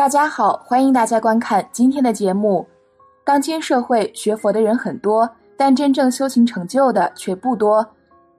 [0.00, 2.66] 大家好，欢迎大家观看今天的节目。
[3.22, 5.28] 当今社会学佛的人很多，
[5.58, 7.86] 但真正修行成就的却不多。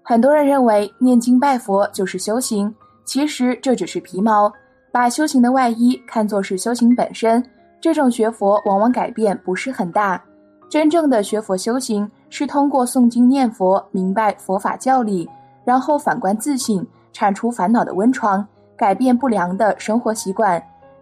[0.01, 2.73] 很多人认为念经拜佛就是修行，
[3.05, 4.51] 其实这只是皮毛。
[4.91, 7.45] 把修行的外衣看作是修行本身，
[7.79, 10.19] 这种学佛往往改变不是很大。
[10.67, 15.29] 真正的学佛修行是通过诵经念佛，明白佛法教理，
[15.63, 18.43] 然后反观自省，铲除烦恼的温床，
[18.75, 20.59] 改变不良的生活习惯。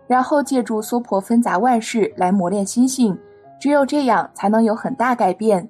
[0.09, 3.15] 然后借助娑婆纷杂万事来磨练心性，
[3.59, 5.69] 只有这样才能有很大改变。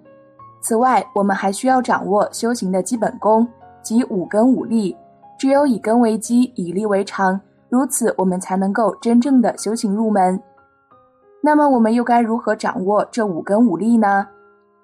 [0.61, 3.45] 此外，我们还需要掌握修行的基本功，
[3.83, 4.95] 即五根五力。
[5.37, 7.37] 只有以根为基，以力为常，
[7.67, 10.41] 如此我们才能够真正的修行入门。
[11.41, 14.25] 那么，我们又该如何掌握这五根五力呢？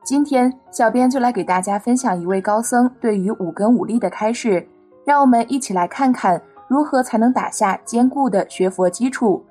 [0.03, 4.67] 今天，小编就来给大家分享一位高僧对于五根五力的开示，
[5.05, 6.41] 让我们一起来看看。
[6.67, 9.43] 如何才能打下坚固的学佛基础？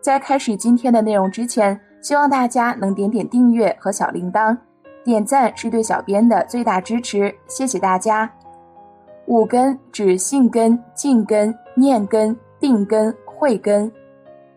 [0.00, 4.56] 在开始今天的内容之前，希望大家能点点订阅和小铃铛，
[5.04, 8.30] 点赞是对小编的最大支持，谢谢大家。
[9.26, 13.90] 五根指信根、静根、念根、定根、慧根。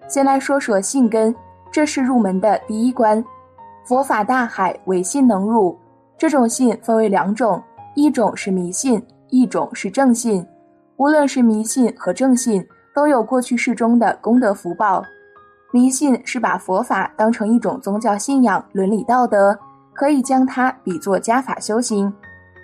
[0.08, 1.36] 先来说说信根，
[1.72, 3.24] 这是入门的第一关。
[3.84, 5.78] 佛法大海，唯信能入。
[6.18, 7.62] 这种信分为两种，
[7.96, 10.46] 一种是迷信，一种是正信。
[11.02, 12.64] 无论是迷信和正信，
[12.94, 15.04] 都有过去世中的功德福报。
[15.72, 19.58] 迷信是把佛法当成一种宗教信仰、伦理道德，
[19.94, 22.14] 可以将它比作加法修行。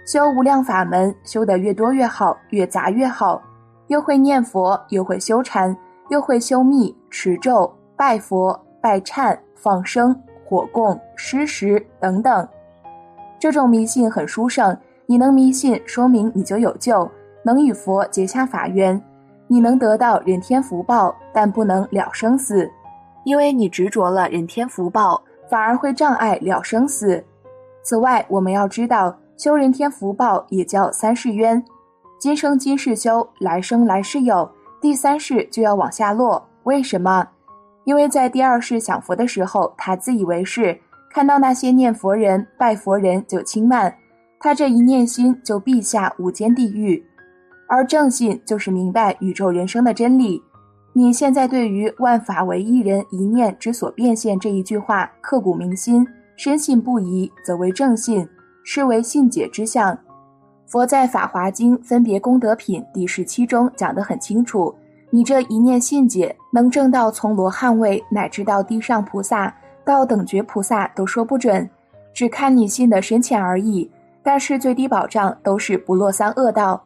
[0.06, 3.42] 修无量法门，修得越多越好，越杂越好。
[3.88, 5.76] 又会念佛，又会修禅，
[6.10, 10.16] 又会修密、持咒、拜佛、拜忏、放生、
[10.46, 12.48] 火供、施食等等。
[13.40, 14.78] 这种迷信很殊胜，
[15.08, 17.10] 你能迷信，说明你就有救。
[17.48, 19.02] 能与佛结下法缘，
[19.48, 22.70] 你能得到人天福报，但不能了生死，
[23.24, 27.24] 因为你执着了人天福报，反而会障碍了生死。
[27.84, 31.64] 此外，我们要知道，修人天福报也叫三世冤，
[32.20, 36.46] 今生今世修，来生来世有，第三世就要往下落。
[36.64, 37.26] 为什么？
[37.86, 40.78] 因为在第二世享佛的时候，他自以为是，
[41.10, 43.96] 看到那些念佛人、拜佛人就轻慢，
[44.38, 47.02] 他这一念心就必下无间地狱。
[47.68, 50.42] 而正信就是明白宇宙人生的真理。
[50.94, 58.28] 你现在对于“万法为一人一念之所变现”这一句话刻骨铭心、深信不疑，则为正信，
[58.64, 59.96] 是为信解之相。
[60.66, 64.74] 佛在《法华经·分别功德品》第十七中讲得很清楚：
[65.12, 69.56] 你这一念信解，能证到从罗汉位乃至到地上菩萨
[69.86, 71.70] 到等觉菩萨都说不准，
[72.14, 73.90] 只看你信的深浅而已。
[74.24, 76.84] 但是最低保障都是不落三恶道。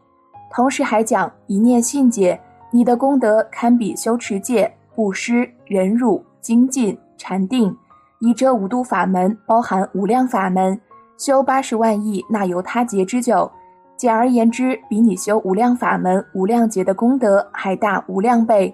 [0.52, 2.40] 同时还讲一念信解，
[2.72, 7.76] 你的功德堪比修持戒、布施、忍辱、精进、禅定，
[8.20, 10.80] 以这五度法门包含无量法门，
[11.18, 13.50] 修八十万亿那由他劫之久。
[13.96, 18.74] 简而言之，比你修无量法门、无量劫的功德还大无量倍。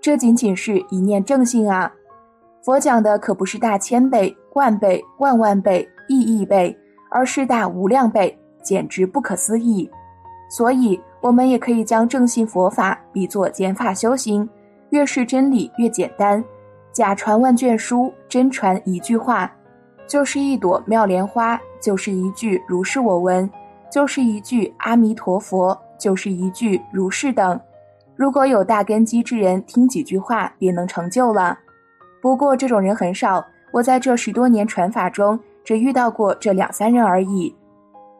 [0.00, 1.90] 这仅仅是一念正信啊！
[2.62, 6.76] 佛讲的可不是大千倍、万倍、万万倍、亿亿倍，
[7.10, 9.88] 而是大无量倍，简直不可思议。
[10.54, 11.00] 所以。
[11.24, 14.46] 我们也可以将正信佛法比作减法修行，
[14.90, 16.44] 越是真理越简单。
[16.92, 19.50] 假传万卷书，真传一句话，
[20.06, 23.50] 就是一朵妙莲花，就是一句如是我闻，
[23.90, 27.58] 就是一句阿弥陀佛，就是一句如是等。
[28.14, 31.58] 如果有大根基之人听几句话便能成就了，
[32.20, 33.42] 不过这种人很少。
[33.72, 37.56] 我在这十多年传法中，只遇到过这两三人而已。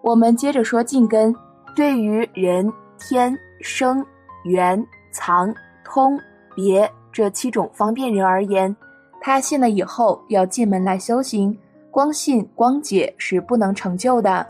[0.02, 1.36] 我们接着说净根，
[1.74, 2.72] 对于人。
[2.96, 4.02] 天生
[4.44, 4.82] 缘
[5.12, 5.52] 藏
[5.84, 6.18] 通
[6.54, 8.74] 别这七种方便人而言，
[9.20, 11.54] 他信了以后要进门来修行，
[11.90, 14.46] 光信光解是不能成就的，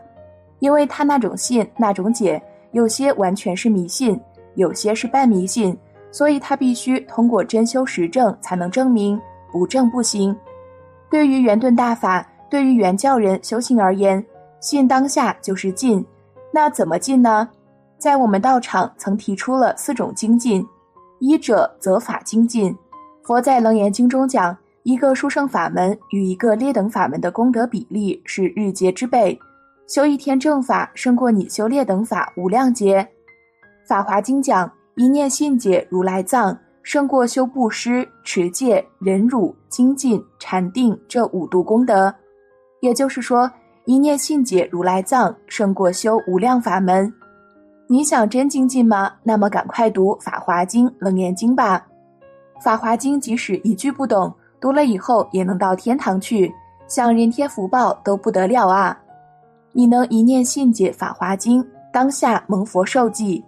[0.60, 2.40] 因为他那种信那种解，
[2.70, 4.20] 有些完全是迷信，
[4.54, 5.76] 有些是半迷信，
[6.12, 9.20] 所以他必须通过真修实证才能证明，
[9.50, 10.36] 不证不行。
[11.10, 14.24] 对于圆顿大法，对于圆教人修行而言，
[14.60, 16.04] 信当下就是进，
[16.54, 17.48] 那怎么进呢？
[17.98, 20.64] 在我们道场曾提出了四种精进，
[21.18, 22.72] 一者则法精进。
[23.24, 29.36] 佛在《楞严经》中讲，一个殊胜法门与一个劣等法门的功德比例是日劫之倍，
[29.88, 33.02] 修一天正法胜过你修劣等法无量劫。
[33.88, 42.14] 《法华经》讲，一念信解如来藏胜过修布施、持戒、忍辱、精进、禅定这五度功德。
[42.80, 43.50] 也就是说。
[43.86, 47.12] 一念信解如来藏，胜过修无量法门。
[47.86, 49.12] 你想真精进吗？
[49.22, 51.86] 那么赶快读《法华经》《楞严经》吧。
[52.62, 56.50] 《法华经》即使一句不懂，读了以后也能到天堂去，
[56.88, 58.98] 享人天福报都不得了啊！
[59.72, 63.44] 你能一念信解《法华经》，当下蒙佛受记。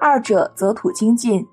[0.00, 1.46] 二者则土精进。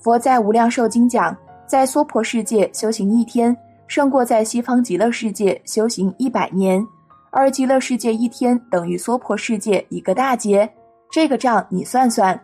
[0.00, 1.36] 佛在《无量寿经》讲，
[1.68, 3.56] 在娑婆世界修行一天，
[3.86, 6.84] 胜过在西方极乐世界修行一百年。
[7.30, 10.68] 而极乐世界一天等于娑婆世界一个大劫，
[11.10, 12.38] 这个账你算算。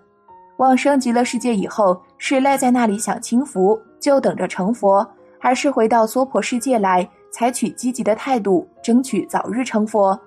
[0.58, 5.06] 往生极乐世界以后，是赖在那里享清福，就等着成佛，
[5.38, 10.18] 还是回到娑婆世界来，采取积极的态度，争取早日成佛？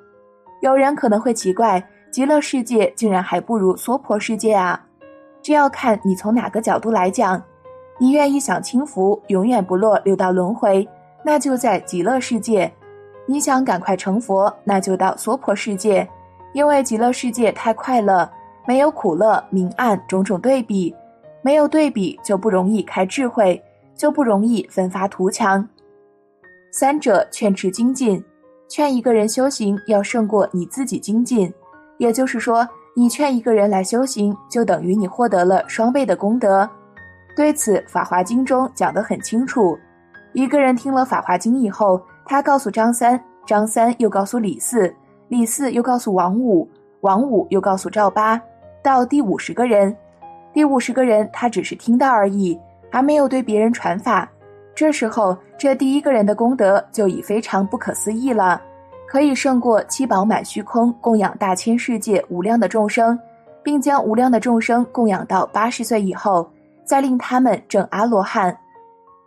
[0.61, 4.79] 有人可能会奇怪，极乐世界竟然还不如娑婆世界啊？
[5.41, 7.41] 这要看你从哪个角度来讲。
[7.97, 10.87] 你愿意享清福，永远不落六道轮回，
[11.23, 12.71] 那就在极乐世界。
[13.29, 16.09] 你想赶快成佛，那就到娑婆世界，
[16.51, 18.27] 因为极乐世界太快乐，
[18.65, 20.95] 没有苦乐、明暗种种对比，
[21.43, 23.63] 没有对比就不容易开智慧，
[23.95, 25.63] 就不容易奋发图强。
[26.71, 28.19] 三者劝持精进，
[28.67, 31.53] 劝一个人修行要胜过你自己精进，
[31.99, 36.67] 也就是说，你劝一个人来修行，就等于你获得了双倍的功德。
[37.35, 39.77] 对此，《法华经》中讲得很清楚。
[40.33, 42.01] 一个人听了《法华经》以后。
[42.29, 44.93] 他告诉张三，张三又告诉李四，
[45.29, 46.69] 李四又告诉王五，
[47.01, 48.39] 王五又告诉赵八，
[48.83, 49.97] 到第五十个人，
[50.53, 52.55] 第五十个人他只是听到而已，
[52.91, 54.29] 还没有对别人传法。
[54.75, 58.61] 这时候，这第一个人的功德就已非常不可思议了，
[59.07, 63.19] 可以胜过七宝满虚空供养大千世界无量的众生，
[63.63, 66.47] 并将无量的众生供养到八十岁以后，
[66.85, 68.55] 再令他们证阿罗汉。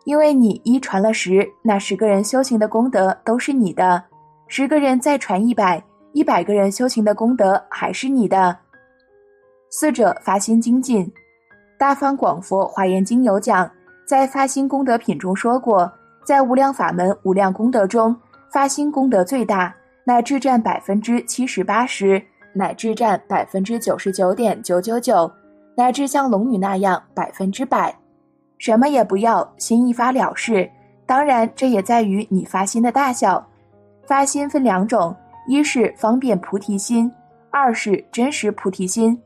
[0.04, 4.02] 因为你一传了十，那十个人修行的功德都是你的；
[4.48, 5.82] 十个人再传一百，
[6.12, 8.56] 一百个人修行的功德还是你的。
[9.70, 11.06] 四者发心精进，
[11.78, 13.70] 《大方广佛华严经》有讲，
[14.04, 15.90] 在发心功德品中说过，
[16.26, 18.14] 在无量法门无量功德中，
[18.50, 22.20] 发心功德最大，乃至占百分之七十八十，
[22.52, 25.30] 乃至占百分之九十九点九九九，
[25.76, 27.96] 乃至像龙女那样百分之百。
[28.62, 30.70] 什么也不要，心一发了事。
[31.04, 33.44] 当然，这也在于你发心的大小。
[34.06, 35.12] 发心分两种，
[35.48, 37.10] 一是方便菩提心，
[37.50, 39.20] 二是真实菩提心。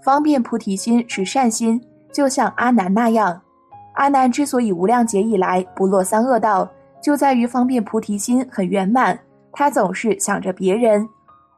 [0.00, 3.40] 方便菩提心是善心，就像阿难那样。
[3.94, 6.70] 阿难之所以无量劫以来不落三恶道，
[7.02, 9.18] 就在于方便菩提心很圆满。
[9.50, 11.04] 他总是想着别人，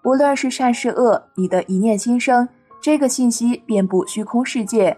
[0.05, 2.49] 无论是善是恶，你的一念心生，
[2.81, 4.97] 这个信息遍布虚空世界。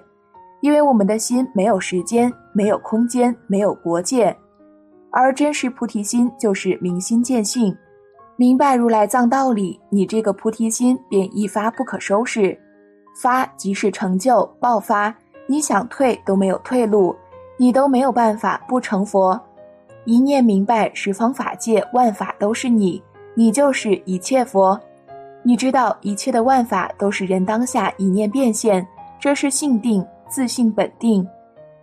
[0.63, 4.35] 因为我们的心没有时间，没有空间，没有国界，
[5.11, 7.77] 而真实菩提心就是明心见性，
[8.37, 12.57] 明白如来藏道理，你这个菩提心便一发不可收拾，
[13.21, 15.13] 发即是成就爆发，
[15.49, 17.13] 你想退都没有退路，
[17.59, 19.39] 你都没有办法不成佛。
[20.05, 23.03] 一念明白十方法界万法都是你，
[23.35, 24.81] 你就是一切佛。
[25.43, 28.87] 你知道一切的万法都是人当下一念变现，
[29.19, 30.07] 这是性定。
[30.33, 31.29] 自信本定，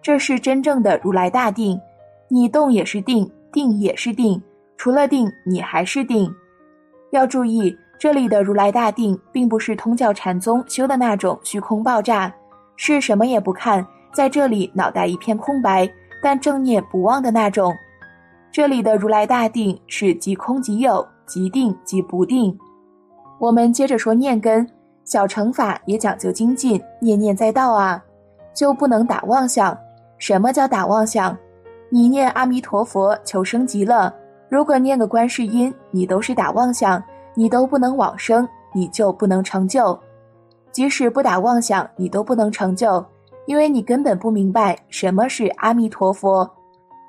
[0.01, 1.79] 这是真正的如来大定。
[2.27, 4.41] 你动也是定，定也是定，
[4.75, 6.33] 除了定，你还是定。
[7.11, 12.33] 要注意，这里的如来大定，并不是通教禅宗修的那种虚空爆炸，
[12.75, 15.87] 是什么也不看，在这里脑袋一片空白，
[16.19, 17.71] 但正念不忘的那种。
[18.51, 22.57] 这里的如来大定，是即空即有，即定即不定。
[23.37, 24.67] 我们接着说念根，
[25.05, 28.03] 小乘法也讲究精进，念念在道啊。
[28.53, 29.77] 就不能打妄想。
[30.17, 31.37] 什么叫打妄想？
[31.89, 34.13] 你念阿弥陀佛求生极乐，
[34.49, 37.01] 如果念个观世音，你都是打妄想，
[37.33, 39.97] 你都不能往生，你就不能成就。
[40.71, 43.03] 即使不打妄想，你都不能成就，
[43.47, 46.47] 因为你根本不明白什么是阿弥陀佛。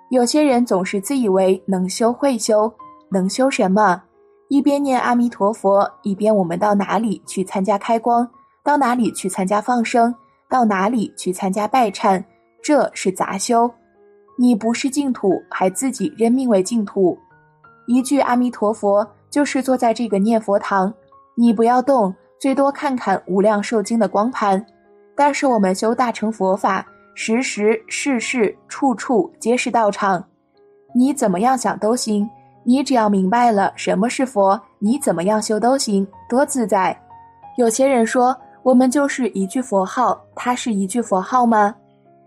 [0.09, 2.73] 有些人总是自以为能修会修，
[3.11, 4.03] 能修什么？
[4.49, 8.29] 一边念阿弥陀佛，一边我们到哪里去参加开光？
[8.65, 10.15] 到哪里去参加放生？
[10.51, 12.23] 到哪里去参加拜忏？
[12.63, 13.71] 这是杂修。
[14.37, 17.17] 你不是净土，还自己认命为净土。
[17.87, 20.93] 一句阿弥陀佛，就是坐在这个念佛堂，
[21.35, 24.65] 你不要动，最多看看无量寿经的光盘。
[25.15, 30.25] 但是我们修大乘佛法，时时事事处处皆是道场。
[30.95, 32.29] 你怎么样想都行，
[32.65, 36.99] 你只要明白了什么是佛，你怎么样修都行，多自在。
[37.57, 41.75] 有些人说，我们就是一句佛号，它是一句佛号吗？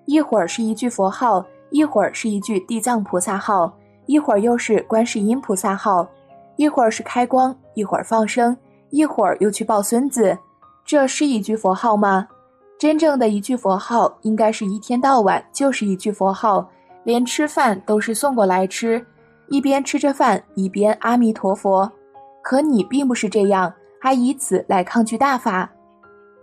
[0.06, 3.72] 一会儿是一句佛号，一会儿是一句地藏菩萨号，
[4.08, 6.08] 一会儿又是观世音菩萨号，
[6.56, 8.56] 一会儿是开光，一会儿放生，
[8.90, 10.38] 一会儿又去抱孙子，
[10.84, 12.28] 这是一句佛号吗？
[12.80, 16.68] 真正的一句佛号，应该是一天到晚就是一句佛号，
[17.04, 19.06] 连吃饭都是送过来吃，
[19.48, 21.90] 一边吃着饭一边阿弥陀佛。
[22.42, 23.72] 可你并不是这样，
[24.02, 25.72] 还以此来抗拒大法，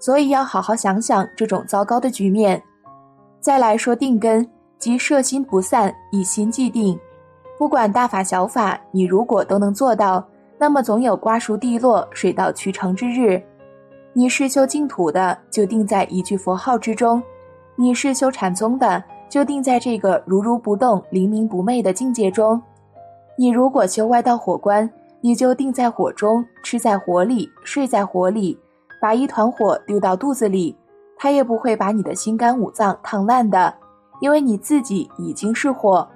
[0.00, 2.60] 所以要好好想想这种糟糕的局面。
[3.38, 6.98] 再来说定根，即摄心不散，以心既定。
[7.58, 10.26] 不管大法小法，你如果都能做到，
[10.58, 13.40] 那么总有瓜熟蒂落、水到渠成之日。
[14.12, 17.22] 你是修净土的，就定在一句佛号之中；
[17.76, 22.60] 你是修禅宗的，就定在这个如如不动、灵明不昧的境界中。
[23.36, 24.90] 你如果修外道火关，
[25.20, 28.58] 你就定在火中，吃在火里，睡在火里，
[29.00, 30.76] 把一团火丢到肚子里，
[31.16, 33.74] 它也不会把你的心肝五脏烫烂的，
[34.20, 36.06] 因为你自己已经是火。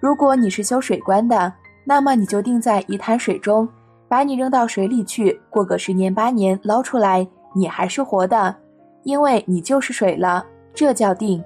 [0.00, 1.52] 如果你是修水关的，
[1.84, 3.68] 那么你就定在一滩水中。
[4.08, 8.54] 把你扔到水里去，过个十年八年捞出来，你还是活的，
[9.02, 11.42] 因为你就是水了，这叫定。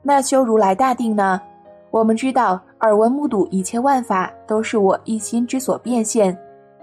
[0.00, 1.38] 那修如来大定呢？
[1.90, 6.34] 我们知道，耳闻目睹一切万法都是我一心之所变现，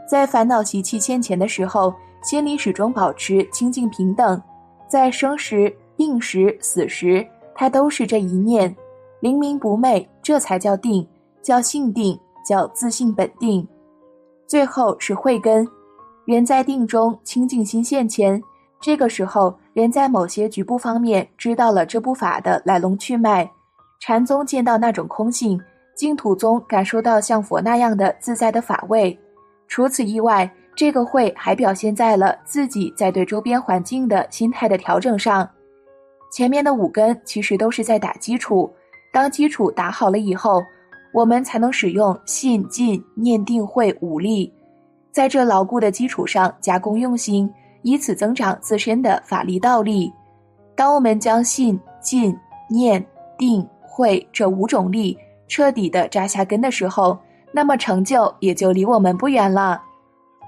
[0.08, 1.92] 在烦恼习气现前的时候，
[2.26, 4.42] 心里始终保持清净平等，
[4.88, 8.76] 在生时、病时、死时，它都是这一念，
[9.20, 11.08] 灵明不昧，这才叫定，
[11.44, 13.66] 叫性定，叫自性本定。
[14.48, 15.68] 最后是慧根，
[16.26, 18.42] 人在定中清净心现前，
[18.82, 23.48] 这个时候人在某些局部方面知道了这部法的来龙去脉。
[24.00, 25.62] 禅宗见到那种空性，
[25.96, 29.16] 净土宗感受到像佛那样的自在的法味。
[29.68, 35.50] 除此以外，这个会还表现在了自己在对周边环境的心态的调整上。
[36.32, 38.72] 前面的五根其实都是在打基础，
[39.14, 40.62] 当基础打好了以后。
[41.14, 44.52] 我们才能使用信、进、念、定、慧五力，
[45.14, 47.50] 在这牢固的基础上加工用心，
[47.84, 50.12] 以此增长自身的法力道力。
[50.76, 52.38] 当我们将信、进、
[52.70, 53.02] 念、
[53.38, 55.18] 定、慧这五种力
[55.48, 57.18] 彻底的扎下根的时候，
[57.54, 59.82] 那么成就也就离我们不远了。